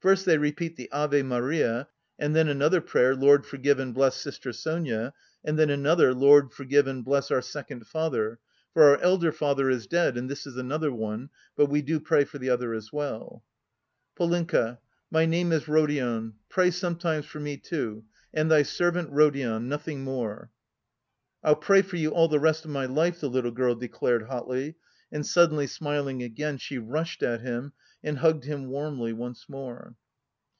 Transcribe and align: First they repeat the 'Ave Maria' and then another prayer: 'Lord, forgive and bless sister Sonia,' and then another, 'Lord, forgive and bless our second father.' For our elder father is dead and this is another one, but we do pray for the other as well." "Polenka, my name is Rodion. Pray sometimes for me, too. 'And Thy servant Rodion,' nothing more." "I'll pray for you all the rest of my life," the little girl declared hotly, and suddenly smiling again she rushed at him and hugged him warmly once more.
First 0.00 0.26
they 0.26 0.36
repeat 0.36 0.74
the 0.74 0.90
'Ave 0.90 1.22
Maria' 1.22 1.86
and 2.18 2.34
then 2.34 2.48
another 2.48 2.80
prayer: 2.80 3.14
'Lord, 3.14 3.46
forgive 3.46 3.78
and 3.78 3.94
bless 3.94 4.16
sister 4.16 4.52
Sonia,' 4.52 5.12
and 5.44 5.56
then 5.56 5.70
another, 5.70 6.12
'Lord, 6.12 6.50
forgive 6.52 6.88
and 6.88 7.04
bless 7.04 7.30
our 7.30 7.40
second 7.40 7.86
father.' 7.86 8.40
For 8.74 8.82
our 8.82 8.98
elder 9.00 9.30
father 9.30 9.70
is 9.70 9.86
dead 9.86 10.16
and 10.16 10.28
this 10.28 10.44
is 10.44 10.56
another 10.56 10.90
one, 10.92 11.30
but 11.54 11.70
we 11.70 11.82
do 11.82 12.00
pray 12.00 12.24
for 12.24 12.38
the 12.38 12.50
other 12.50 12.74
as 12.74 12.92
well." 12.92 13.44
"Polenka, 14.16 14.80
my 15.08 15.24
name 15.24 15.52
is 15.52 15.68
Rodion. 15.68 16.34
Pray 16.48 16.72
sometimes 16.72 17.24
for 17.26 17.38
me, 17.38 17.56
too. 17.56 18.04
'And 18.34 18.50
Thy 18.50 18.64
servant 18.64 19.08
Rodion,' 19.12 19.68
nothing 19.68 20.02
more." 20.02 20.50
"I'll 21.44 21.54
pray 21.54 21.80
for 21.82 21.94
you 21.96 22.10
all 22.10 22.26
the 22.26 22.40
rest 22.40 22.64
of 22.64 22.72
my 22.72 22.86
life," 22.86 23.20
the 23.20 23.30
little 23.30 23.52
girl 23.52 23.76
declared 23.76 24.24
hotly, 24.24 24.74
and 25.14 25.26
suddenly 25.26 25.66
smiling 25.66 26.22
again 26.22 26.56
she 26.56 26.78
rushed 26.78 27.22
at 27.22 27.42
him 27.42 27.70
and 28.02 28.18
hugged 28.18 28.44
him 28.44 28.66
warmly 28.66 29.12
once 29.12 29.44
more. 29.46 29.94